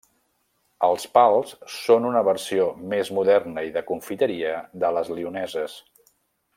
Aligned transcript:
Els 0.85 1.03
pals 1.17 1.51
són 1.73 2.07
una 2.11 2.23
versió 2.29 2.65
més 2.95 3.13
moderna 3.19 3.67
i 3.69 3.69
de 3.79 3.87
confiteria 3.93 4.59
de 4.85 4.95
les 4.99 5.17
lioneses. 5.19 5.81